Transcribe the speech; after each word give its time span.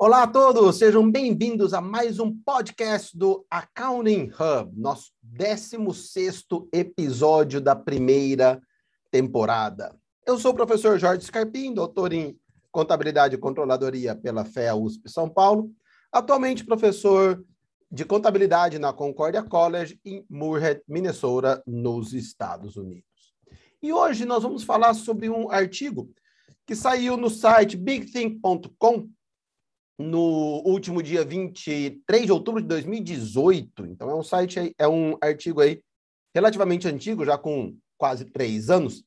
Olá 0.00 0.22
a 0.22 0.26
todos, 0.28 0.76
sejam 0.76 1.10
bem-vindos 1.10 1.74
a 1.74 1.80
mais 1.80 2.20
um 2.20 2.32
podcast 2.32 3.18
do 3.18 3.44
Accounting 3.50 4.30
Hub, 4.30 4.80
nosso 4.80 5.10
16 5.20 6.46
episódio 6.72 7.60
da 7.60 7.74
primeira 7.74 8.62
temporada. 9.10 9.92
Eu 10.24 10.38
sou 10.38 10.52
o 10.52 10.54
professor 10.54 11.00
Jorge 11.00 11.24
Scarpim, 11.24 11.74
doutor 11.74 12.12
em 12.12 12.38
Contabilidade 12.70 13.34
e 13.34 13.38
Controladoria 13.38 14.14
pela 14.14 14.44
FEA 14.44 14.76
USP 14.76 15.10
São 15.10 15.28
Paulo, 15.28 15.72
atualmente 16.12 16.64
professor 16.64 17.44
de 17.90 18.04
Contabilidade 18.04 18.78
na 18.78 18.92
Concordia 18.92 19.42
College 19.42 19.98
em 20.04 20.24
Moorhead, 20.30 20.80
Minnesota, 20.86 21.60
nos 21.66 22.12
Estados 22.12 22.76
Unidos. 22.76 23.34
E 23.82 23.92
hoje 23.92 24.24
nós 24.24 24.44
vamos 24.44 24.62
falar 24.62 24.94
sobre 24.94 25.28
um 25.28 25.50
artigo 25.50 26.08
que 26.64 26.76
saiu 26.76 27.16
no 27.16 27.28
site 27.28 27.76
bigthink.com 27.76 29.08
no 29.98 30.62
último 30.64 31.02
dia 31.02 31.24
23 31.24 32.26
de 32.26 32.32
outubro 32.32 32.62
de 32.62 32.68
2018. 32.68 33.86
Então, 33.86 34.08
é 34.08 34.14
um 34.14 34.22
site, 34.22 34.74
é 34.78 34.86
um 34.86 35.16
artigo 35.20 35.60
aí 35.60 35.82
relativamente 36.34 36.86
antigo, 36.86 37.24
já 37.24 37.36
com 37.36 37.76
quase 37.96 38.24
três 38.24 38.70
anos, 38.70 39.04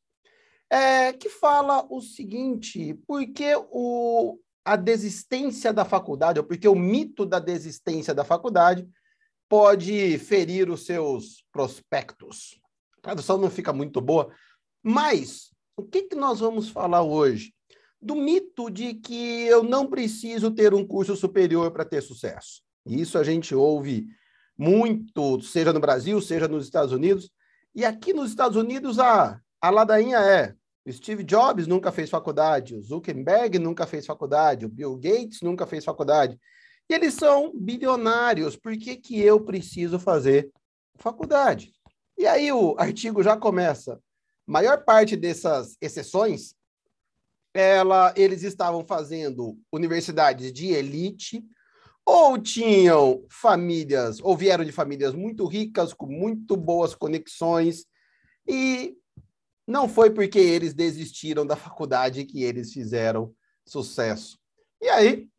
é, 0.69 1.13
que 1.13 1.29
fala 1.29 1.85
o 1.89 2.01
seguinte: 2.01 2.93
por 3.07 3.25
que 3.27 3.55
o, 3.71 4.37
a 4.65 4.75
desistência 4.75 5.71
da 5.71 5.85
faculdade, 5.85 6.39
ou 6.39 6.45
porque 6.45 6.67
o 6.67 6.75
mito 6.75 7.25
da 7.25 7.39
desistência 7.39 8.13
da 8.13 8.23
faculdade 8.23 8.87
pode 9.49 10.17
ferir 10.17 10.69
os 10.69 10.85
seus 10.85 11.45
prospectos. 11.51 12.59
A 12.97 13.01
tradução 13.01 13.37
não 13.37 13.49
fica 13.49 13.73
muito 13.73 13.99
boa, 13.99 14.33
mas 14.83 15.51
o 15.75 15.83
que, 15.83 16.03
que 16.03 16.15
nós 16.15 16.39
vamos 16.39 16.69
falar 16.69 17.01
hoje? 17.01 17.53
Do 18.01 18.15
mito 18.15 18.69
de 18.69 18.95
que 18.95 19.43
eu 19.43 19.63
não 19.63 19.87
preciso 19.87 20.49
ter 20.51 20.73
um 20.73 20.85
curso 20.85 21.15
superior 21.15 21.71
para 21.71 21.85
ter 21.85 22.01
sucesso. 22.01 22.61
Isso 22.85 23.17
a 23.17 23.23
gente 23.23 23.53
ouve 23.53 24.07
muito, 24.57 25.41
seja 25.41 25.71
no 25.71 25.79
Brasil, 25.79 26.19
seja 26.21 26.47
nos 26.47 26.65
Estados 26.65 26.91
Unidos. 26.91 27.29
E 27.75 27.85
aqui 27.85 28.13
nos 28.13 28.29
Estados 28.29 28.57
Unidos 28.57 28.99
a, 28.99 29.39
a 29.61 29.69
ladainha 29.69 30.17
é 30.17 30.55
Steve 30.89 31.23
Jobs 31.23 31.67
nunca 31.67 31.91
fez 31.91 32.09
faculdade, 32.09 32.75
o 32.75 32.81
Zuckerberg 32.81 33.59
nunca 33.59 33.85
fez 33.85 34.05
faculdade, 34.05 34.65
o 34.65 34.69
Bill 34.69 34.95
Gates 34.95 35.41
nunca 35.41 35.67
fez 35.67 35.85
faculdade. 35.85 36.39
E 36.89 36.93
eles 36.93 37.13
são 37.13 37.51
bilionários, 37.55 38.55
por 38.55 38.75
que, 38.75 38.95
que 38.97 39.19
eu 39.19 39.39
preciso 39.39 39.99
fazer 39.99 40.51
faculdade? 40.95 41.71
E 42.17 42.25
aí 42.25 42.51
o 42.51 42.75
artigo 42.77 43.21
já 43.23 43.37
começa. 43.37 43.99
Maior 44.45 44.83
parte 44.83 45.15
dessas 45.15 45.77
exceções, 45.79 46.55
ela, 47.53 48.13
eles 48.15 48.43
estavam 48.43 48.85
fazendo 48.85 49.57
universidades 49.71 50.53
de 50.53 50.67
elite, 50.67 51.43
ou 52.05 52.37
tinham 52.37 53.25
famílias, 53.29 54.19
ou 54.21 54.35
vieram 54.35 54.63
de 54.63 54.71
famílias 54.71 55.13
muito 55.13 55.45
ricas, 55.45 55.93
com 55.93 56.07
muito 56.07 56.57
boas 56.57 56.95
conexões, 56.95 57.85
e 58.47 58.95
não 59.67 59.87
foi 59.87 60.09
porque 60.09 60.39
eles 60.39 60.73
desistiram 60.73 61.45
da 61.45 61.55
faculdade 61.55 62.25
que 62.25 62.43
eles 62.43 62.73
fizeram 62.73 63.33
sucesso. 63.65 64.39
E 64.81 64.89
aí, 64.89 65.29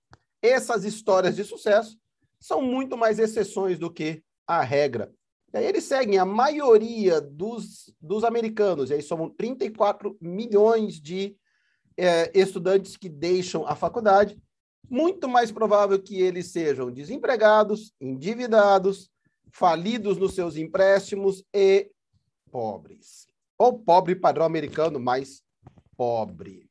essas 0.41 0.85
histórias 0.85 1.37
de 1.37 1.45
sucesso 1.45 1.99
são 2.41 2.63
muito 2.63 2.97
mais 2.97 3.19
exceções 3.19 3.79
do 3.79 3.93
que 3.93 4.23
a 4.47 4.63
regra. 4.63 5.13
E 5.53 5.59
aí 5.59 5.67
eles 5.67 5.85
seguem 5.85 6.19
a 6.19 6.25
maioria 6.25 7.21
dos, 7.21 7.95
dos 8.01 8.25
americanos, 8.25 8.91
e 8.91 8.95
aí 8.95 9.03
somam 9.03 9.29
34 9.29 10.17
milhões 10.21 11.01
de 11.01 11.37
é, 12.03 12.31
estudantes 12.35 12.97
que 12.97 13.09
deixam 13.09 13.67
a 13.67 13.77
faculdade. 13.77 14.37
Muito 14.91 15.29
mais 15.29 15.53
provável 15.53 16.03
que 16.03 16.21
eles 16.21 16.49
sejam 16.49 16.91
desempregados, 16.91 17.95
endividados, 18.01 19.09
falidos 19.53 20.19
nos 20.19 20.35
seus 20.35 20.57
empréstimos 20.57 21.45
e 21.55 21.91
pobres 22.51 23.29
ou 23.57 23.79
pobre 23.79 24.17
padrão 24.17 24.45
americano, 24.45 24.99
mais 24.99 25.41
pobre. 25.97 26.69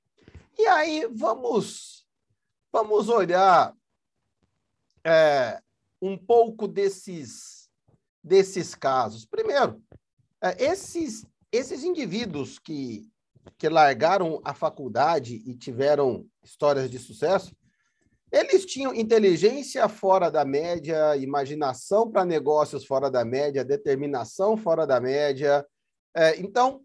E 0.60 0.68
aí 0.68 1.08
vamos 1.10 2.06
vamos 2.70 3.08
olhar 3.08 3.74
é, 5.06 5.62
um 6.02 6.18
pouco 6.18 6.68
desses 6.68 7.70
desses 8.22 8.76
casos. 8.76 9.26
Primeiro, 9.26 9.82
é, 10.42 10.66
esses 10.66 11.26
esses 11.50 11.86
indivíduos 11.86 12.60
que 12.60 13.10
que 13.62 13.70
largaram 13.70 14.42
a 14.44 14.56
faculdade 14.56 15.36
e 15.46 15.56
tiveram 15.56 16.26
histórias 16.44 16.90
de 16.90 16.98
sucesso, 16.98 17.56
eles 18.32 18.66
tinham 18.66 18.92
inteligência 18.92 19.88
fora 19.88 20.32
da 20.32 20.44
média, 20.44 21.16
imaginação 21.16 22.10
para 22.10 22.26
negócios 22.26 22.84
fora 22.84 23.08
da 23.12 23.24
média, 23.24 23.64
determinação 23.64 24.58
fora 24.58 24.88
da 24.88 25.00
média, 25.00 25.64
é, 26.16 26.40
então, 26.40 26.82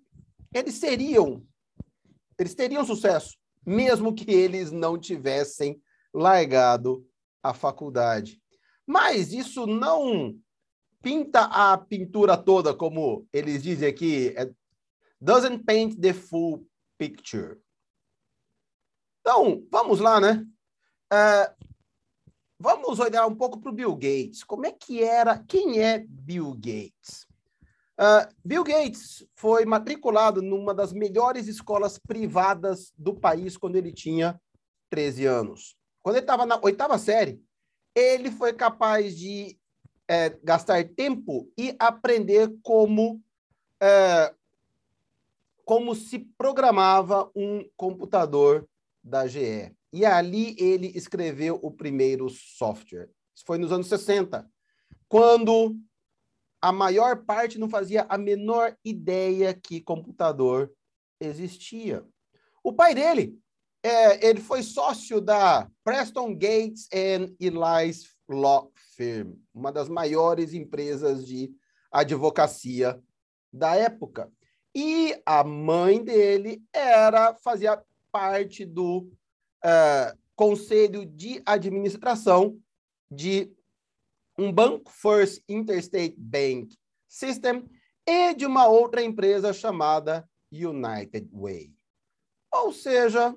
eles 0.52 0.74
seriam, 0.74 1.42
eles 2.38 2.54
teriam 2.54 2.84
sucesso, 2.84 3.38
mesmo 3.64 4.14
que 4.14 4.30
eles 4.30 4.70
não 4.70 4.98
tivessem 4.98 5.80
largado 6.12 7.06
a 7.42 7.54
faculdade. 7.54 8.38
Mas 8.86 9.32
isso 9.32 9.66
não 9.66 10.38
pinta 11.00 11.44
a 11.44 11.78
pintura 11.78 12.36
toda, 12.36 12.74
como 12.74 13.26
eles 13.32 13.62
dizem 13.62 13.88
aqui, 13.88 14.34
é, 14.36 14.50
doesn't 15.26 15.64
paint 15.66 16.00
the 16.00 16.12
full 16.12 16.64
picture. 16.96 17.58
Então, 19.20 19.66
vamos 19.72 19.98
lá, 19.98 20.20
né? 20.20 20.46
É, 21.12 21.52
vamos 22.60 23.00
olhar 23.00 23.26
um 23.26 23.34
pouco 23.34 23.60
para 23.60 23.72
o 23.72 23.74
Bill 23.74 23.96
Gates. 23.96 24.44
Como 24.44 24.64
é 24.64 24.70
que 24.70 25.02
era? 25.02 25.36
Quem 25.48 25.82
é 25.82 26.04
Bill 26.08 26.54
Gates? 26.54 27.26
Uh, 27.98 28.32
Bill 28.44 28.62
Gates 28.62 29.26
foi 29.34 29.64
matriculado 29.64 30.40
numa 30.40 30.72
das 30.72 30.92
melhores 30.92 31.48
escolas 31.48 31.98
privadas 31.98 32.92
do 32.96 33.12
país 33.12 33.56
quando 33.56 33.74
ele 33.74 33.90
tinha 33.90 34.40
13 34.90 35.26
anos. 35.26 35.76
Quando 36.02 36.16
ele 36.16 36.24
estava 36.24 36.46
na 36.46 36.60
oitava 36.62 36.98
série, 36.98 37.42
ele 37.96 38.30
foi 38.30 38.52
capaz 38.52 39.18
de 39.18 39.58
é, 40.06 40.30
gastar 40.44 40.84
tempo 40.90 41.50
e 41.58 41.74
aprender 41.80 42.54
como, 42.62 43.20
é, 43.82 44.32
como 45.66 45.96
se 45.96 46.20
programava 46.20 47.28
um 47.34 47.68
computador 47.76 48.68
da 49.02 49.26
GE. 49.26 49.74
E 49.92 50.06
ali 50.06 50.54
ele 50.60 50.92
escreveu 50.94 51.58
o 51.60 51.72
primeiro 51.72 52.30
software. 52.30 53.10
Isso 53.34 53.44
foi 53.44 53.58
nos 53.58 53.72
anos 53.72 53.88
60, 53.88 54.48
quando 55.08 55.76
a 56.62 56.70
maior 56.70 57.24
parte 57.24 57.58
não 57.58 57.68
fazia 57.68 58.06
a 58.08 58.16
menor 58.16 58.76
ideia 58.84 59.52
que 59.52 59.80
computador 59.80 60.72
existia. 61.20 62.06
O 62.62 62.72
pai 62.72 62.94
dele, 62.94 63.36
é, 63.82 64.24
ele 64.24 64.40
foi 64.40 64.62
sócio 64.62 65.20
da 65.20 65.68
Preston 65.82 66.32
Gates 66.32 66.88
and 66.92 67.34
Elias 67.40 68.04
Law 68.28 68.70
Firm, 68.96 69.34
uma 69.52 69.72
das 69.72 69.88
maiores 69.88 70.54
empresas 70.54 71.26
de 71.26 71.52
advocacia 71.90 73.02
da 73.52 73.74
época. 73.74 74.30
E 74.78 75.18
a 75.24 75.42
mãe 75.42 76.04
dele 76.04 76.62
era 76.70 77.34
fazia 77.36 77.82
parte 78.12 78.62
do 78.62 79.10
uh, 79.64 80.18
conselho 80.34 81.06
de 81.06 81.40
administração 81.46 82.60
de 83.10 83.50
um 84.36 84.52
banco 84.52 84.92
First 84.92 85.42
Interstate 85.48 86.14
Bank 86.18 86.76
System 87.08 87.64
e 88.06 88.34
de 88.34 88.44
uma 88.44 88.68
outra 88.68 89.02
empresa 89.02 89.50
chamada 89.50 90.28
United 90.52 91.26
Way. 91.32 91.72
Ou 92.52 92.70
seja, 92.70 93.34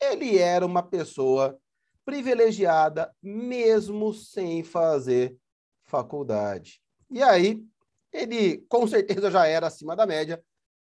ele 0.00 0.38
era 0.38 0.66
uma 0.66 0.82
pessoa 0.82 1.56
privilegiada 2.04 3.14
mesmo 3.22 4.12
sem 4.12 4.64
fazer 4.64 5.36
faculdade. 5.84 6.82
E 7.08 7.22
aí, 7.22 7.64
ele 8.12 8.58
com 8.68 8.88
certeza 8.88 9.30
já 9.30 9.46
era 9.46 9.68
acima 9.68 9.94
da 9.94 10.04
média, 10.04 10.42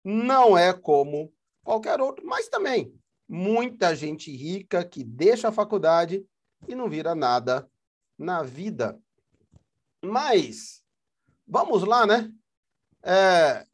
não 0.04 0.58
é 0.58 0.74
como 0.74 1.34
qualquer 1.64 2.02
outro, 2.02 2.26
mas 2.26 2.50
também 2.50 2.94
muita 3.28 3.96
gente 3.96 4.32
rica 4.36 4.84
que 4.84 5.04
deixa 5.04 5.48
a 5.48 5.52
faculdade 5.52 6.26
e 6.68 6.76
não 6.76 6.90
vira 6.90 7.16
nada 7.16 7.70
na 8.18 8.44
vida. 8.44 9.00
Mas, 10.04 10.84
vamos 11.48 11.84
lá, 11.84 12.06
né? 12.06 12.32
É, 13.02 13.66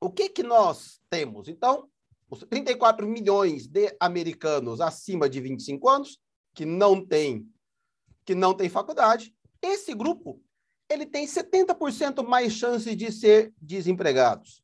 o 0.00 0.10
que, 0.10 0.28
que 0.28 0.42
nós 0.42 1.00
temos? 1.10 1.48
Então, 1.48 1.88
os 2.30 2.40
34 2.40 3.06
milhões 3.06 3.66
de 3.66 3.94
americanos 3.98 4.80
acima 4.80 5.28
de 5.28 5.40
25 5.40 5.88
anos, 5.88 6.20
que 6.54 6.64
não 6.64 7.04
tem, 7.04 7.48
que 8.24 8.34
não 8.34 8.54
tem 8.54 8.68
faculdade, 8.68 9.34
esse 9.60 9.94
grupo 9.94 10.40
ele 10.88 11.04
tem 11.04 11.26
70% 11.26 12.26
mais 12.26 12.52
chances 12.52 12.96
de 12.96 13.12
ser 13.12 13.52
desempregados. 13.60 14.62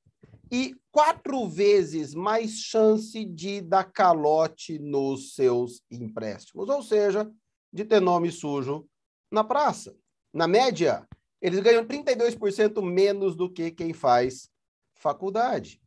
E 0.54 0.72
quatro 0.92 1.48
vezes 1.48 2.14
mais 2.14 2.60
chance 2.60 3.24
de 3.24 3.60
dar 3.60 3.90
calote 3.90 4.78
nos 4.78 5.34
seus 5.34 5.82
empréstimos, 5.90 6.68
ou 6.68 6.80
seja, 6.80 7.28
de 7.72 7.84
ter 7.84 7.98
nome 7.98 8.30
sujo 8.30 8.88
na 9.28 9.42
praça. 9.42 9.96
Na 10.32 10.46
média, 10.46 11.08
eles 11.42 11.58
ganham 11.58 11.84
32% 11.84 12.80
menos 12.80 13.34
do 13.34 13.52
que 13.52 13.72
quem 13.72 13.92
faz 13.92 14.48
faculdade. 14.94 15.82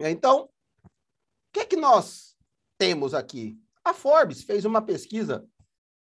Então, 0.00 0.44
o 0.44 0.88
que, 1.52 1.60
é 1.60 1.66
que 1.66 1.76
nós 1.76 2.34
temos 2.78 3.12
aqui? 3.12 3.60
A 3.84 3.92
Forbes 3.92 4.42
fez 4.42 4.64
uma 4.64 4.80
pesquisa 4.80 5.46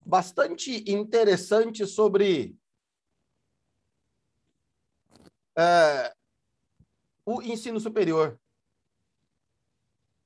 bastante 0.07 0.89
interessante 0.89 1.85
sobre 1.85 2.57
é, 5.59 6.15
o 7.25 7.43
ensino 7.43 7.79
superior. 7.79 8.39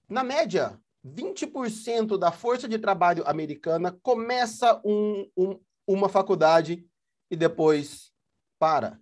Na 0.08 0.22
média, 0.22 0.80
20% 1.04 2.16
da 2.18 2.32
força 2.32 2.68
de 2.68 2.78
trabalho 2.78 3.26
americana 3.26 3.92
começa 4.02 4.80
um, 4.84 5.28
um, 5.36 5.60
uma 5.86 6.08
faculdade 6.08 6.86
e 7.30 7.36
depois 7.36 8.12
para. 8.58 9.00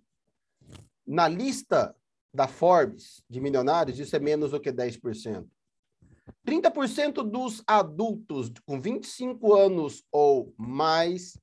Na 1.05 1.27
lista 1.27 1.95
da 2.33 2.47
Forbes 2.47 3.23
de 3.29 3.39
milionários, 3.39 3.99
isso 3.99 4.15
é 4.15 4.19
menos 4.19 4.51
do 4.51 4.59
que 4.59 4.71
10%. 4.71 5.47
30% 6.45 7.29
dos 7.29 7.63
adultos 7.67 8.51
com 8.65 8.79
25 8.79 9.53
anos 9.53 10.03
ou 10.11 10.53
mais, 10.57 11.37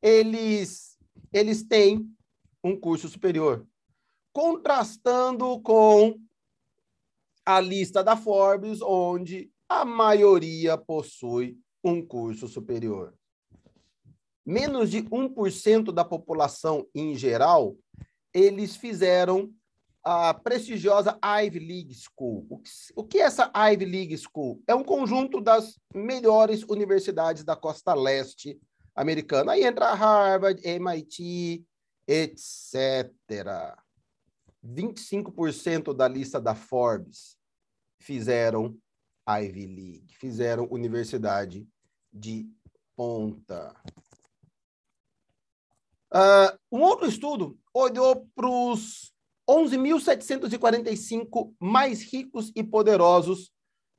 eles, 0.00 0.98
eles 1.32 1.62
têm 1.64 2.08
um 2.62 2.78
curso 2.78 3.08
superior 3.08 3.66
contrastando 4.32 5.60
com 5.60 6.18
a 7.44 7.60
lista 7.60 8.02
da 8.02 8.16
Forbes, 8.16 8.80
onde 8.80 9.50
a 9.68 9.84
maioria 9.84 10.78
possui 10.78 11.58
um 11.82 12.04
curso 12.04 12.46
superior. 12.46 13.14
Menos 14.44 14.90
de 14.90 15.02
1% 15.02 15.92
da 15.92 16.04
população 16.04 16.86
em 16.94 17.14
geral, 17.14 17.76
eles 18.34 18.76
fizeram 18.76 19.52
a 20.04 20.34
prestigiosa 20.34 21.16
Ivy 21.22 21.60
League 21.60 21.94
School. 21.94 22.46
O 22.96 23.04
que 23.04 23.18
é 23.18 23.22
essa 23.22 23.50
Ivy 23.54 23.84
League 23.84 24.18
School? 24.18 24.60
É 24.66 24.74
um 24.74 24.82
conjunto 24.82 25.40
das 25.40 25.78
melhores 25.94 26.64
universidades 26.64 27.44
da 27.44 27.54
costa 27.54 27.94
leste 27.94 28.60
americana. 28.94 29.52
Aí 29.52 29.64
entra 29.64 29.94
Harvard, 29.94 30.60
MIT, 30.66 31.64
etc. 32.06 33.12
25% 34.64 35.94
da 35.94 36.06
lista 36.06 36.40
da 36.40 36.54
Forbes 36.54 37.36
fizeram 37.98 38.78
Ivy 39.28 39.66
League, 39.66 40.14
fizeram 40.18 40.68
universidade 40.70 41.66
de 42.12 42.48
ponta. 42.96 43.74
Uh, 46.12 46.56
um 46.70 46.82
outro 46.82 47.08
estudo 47.08 47.58
olhou 47.72 48.28
para 48.34 48.48
os 48.48 49.12
11.745 49.48 51.54
mais 51.58 52.02
ricos 52.02 52.52
e 52.54 52.62
poderosos 52.62 53.50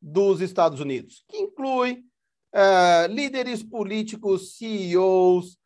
dos 0.01 0.39
Estados 0.42 0.80
Unidos, 0.80 1.25
que 1.27 1.38
inclui 1.38 2.06
uh, 2.54 3.07
líderes 3.09 3.63
políticos, 3.63 4.57
CEOs, 4.57 5.57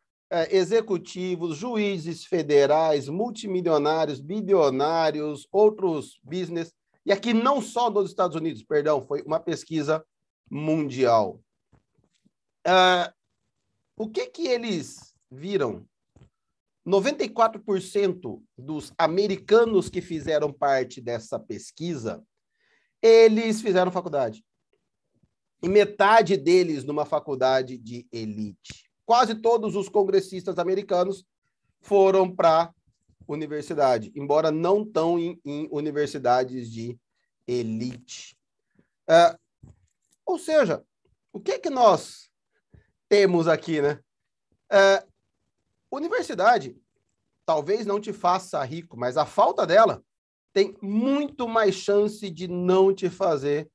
executivos, 0.50 1.56
juízes 1.56 2.24
federais, 2.24 3.08
multimilionários, 3.08 4.20
bilionários, 4.20 5.48
outros 5.50 6.20
business, 6.22 6.72
e 7.04 7.12
aqui 7.12 7.32
não 7.32 7.62
só 7.62 7.88
dos 7.88 8.10
Estados 8.10 8.36
Unidos, 8.36 8.62
perdão, 8.62 9.00
foi 9.00 9.22
uma 9.22 9.40
pesquisa 9.40 10.04
mundial. 10.50 11.40
Uh, 12.66 13.10
o 13.96 14.08
que 14.10 14.26
que 14.26 14.46
eles 14.48 15.14
viram? 15.30 15.86
94% 16.86 18.42
dos 18.56 18.92
americanos 18.98 19.88
que 19.88 20.00
fizeram 20.00 20.52
parte 20.52 21.00
dessa 21.00 21.38
pesquisa, 21.38 22.22
eles 23.02 23.60
fizeram 23.60 23.92
faculdade. 23.92 24.44
E 25.62 25.68
metade 25.68 26.36
deles 26.36 26.84
numa 26.84 27.04
faculdade 27.04 27.76
de 27.76 28.06
elite 28.12 28.87
quase 29.08 29.34
todos 29.36 29.74
os 29.74 29.88
congressistas 29.88 30.58
americanos 30.58 31.24
foram 31.80 32.30
para 32.30 32.74
universidade, 33.26 34.12
embora 34.14 34.50
não 34.50 34.84
tão 34.84 35.18
em, 35.18 35.40
em 35.46 35.66
universidades 35.72 36.70
de 36.70 37.00
elite. 37.46 38.36
É, 39.08 39.34
ou 40.26 40.38
seja, 40.38 40.84
o 41.32 41.40
que 41.40 41.58
que 41.58 41.70
nós 41.70 42.30
temos 43.08 43.48
aqui, 43.48 43.80
né? 43.80 43.98
É, 44.70 45.02
universidade 45.90 46.76
talvez 47.46 47.86
não 47.86 47.98
te 47.98 48.12
faça 48.12 48.62
rico, 48.62 48.94
mas 48.94 49.16
a 49.16 49.24
falta 49.24 49.66
dela 49.66 50.04
tem 50.52 50.76
muito 50.82 51.48
mais 51.48 51.74
chance 51.74 52.28
de 52.28 52.46
não 52.46 52.94
te 52.94 53.08
fazer 53.08 53.70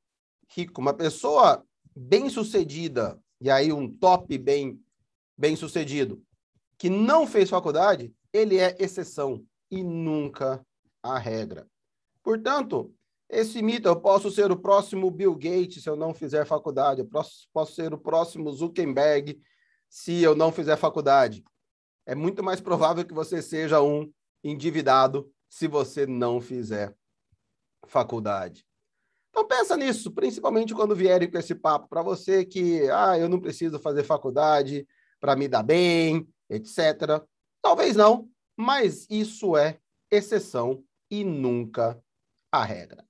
rico. 0.56 0.80
Uma 0.80 0.94
pessoa 0.94 1.66
bem-sucedida, 1.96 3.20
e 3.42 3.50
aí 3.50 3.74
um 3.74 3.92
top 3.92 4.38
bem 4.38 4.83
bem-sucedido 5.38 6.24
que 6.78 6.90
não 6.90 7.26
fez 7.26 7.50
faculdade, 7.50 8.14
ele 8.32 8.58
é 8.58 8.76
exceção 8.80 9.46
e 9.72 9.84
nunca 9.84 10.66
a 11.02 11.18
regra. 11.18 11.68
Portanto, 12.22 12.94
esse 13.30 13.62
mito, 13.62 13.88
eu 13.88 13.96
posso 13.96 14.30
ser 14.30 14.52
o 14.52 14.58
próximo 14.58 15.10
Bill 15.10 15.34
Gates 15.34 15.82
se 15.82 15.90
eu 15.90 15.96
não 15.96 16.14
fizer 16.14 16.46
faculdade, 16.46 17.02
eu 17.02 17.08
posso, 17.08 17.48
posso 17.54 17.74
ser 17.74 17.94
o 17.94 17.98
próximo 17.98 18.52
Zuckerberg 18.52 19.42
se 19.90 20.22
eu 20.22 20.36
não 20.36 20.52
fizer 20.52 20.76
faculdade. 20.76 21.44
É 22.06 22.14
muito 22.14 22.44
mais 22.44 22.60
provável 22.60 23.06
que 23.06 23.14
você 23.14 23.42
seja 23.42 23.82
um 23.82 24.12
endividado 24.44 25.32
se 25.50 25.68
você 25.68 26.06
não 26.06 26.42
fizer 26.42 26.94
faculdade. 27.88 28.66
Então 29.30 29.48
pensa 29.48 29.76
nisso, 29.76 30.12
principalmente 30.12 30.74
quando 30.74 30.96
vierem 30.96 31.30
com 31.30 31.38
esse 31.38 31.56
papo 31.56 31.88
para 31.88 32.04
você 32.04 32.46
que, 32.46 32.90
ah, 32.92 33.18
eu 33.18 33.28
não 33.28 33.40
preciso 33.40 33.80
fazer 33.80 34.04
faculdade, 34.04 34.88
para 35.24 35.38
me 35.38 35.48
dar 35.48 35.64
bem, 35.64 36.28
etc. 36.50 37.24
Talvez 37.62 37.96
não, 37.96 38.28
mas 38.58 39.08
isso 39.10 39.56
é 39.56 39.80
exceção 40.12 40.84
e 41.10 41.24
nunca 41.24 41.98
a 42.52 42.62
regra. 42.62 43.06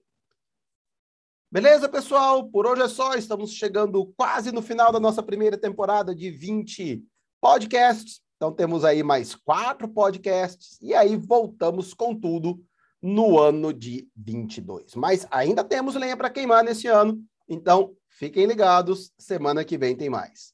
Beleza, 1.52 1.90
pessoal? 1.90 2.48
Por 2.48 2.68
hoje 2.68 2.84
é 2.84 2.88
só. 2.88 3.16
Estamos 3.16 3.52
chegando 3.54 4.14
quase 4.16 4.52
no 4.52 4.62
final 4.62 4.92
da 4.92 5.00
nossa 5.00 5.24
primeira 5.24 5.58
temporada 5.58 6.14
de 6.14 6.30
20 6.30 7.04
podcasts. 7.42 8.22
Então, 8.36 8.52
temos 8.52 8.86
aí 8.86 9.02
mais 9.02 9.34
quatro 9.34 9.88
podcasts 9.88 10.80
e 10.84 10.94
aí 10.94 11.16
voltamos 11.16 11.96
com 11.96 12.14
tudo 12.14 12.64
no 13.02 13.40
ano 13.40 13.74
de 13.74 14.08
22. 14.16 14.94
Mas 14.94 15.26
ainda 15.32 15.64
temos 15.64 15.96
lenha 15.96 16.16
para 16.16 16.30
queimar 16.30 16.64
nesse 16.64 16.86
ano. 16.86 17.20
Então, 17.50 17.96
fiquem 18.08 18.46
ligados. 18.46 19.12
Semana 19.18 19.66
que 19.66 19.80
vem 19.80 19.96
tem 19.96 20.12
mais. 20.12 20.54